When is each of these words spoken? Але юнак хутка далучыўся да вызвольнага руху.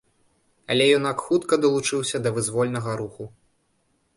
Але 0.75 0.87
юнак 0.97 1.17
хутка 1.27 1.53
далучыўся 1.65 2.17
да 2.25 2.29
вызвольнага 2.39 2.91
руху. 3.03 3.23